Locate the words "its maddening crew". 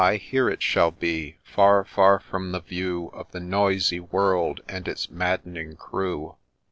4.87-6.37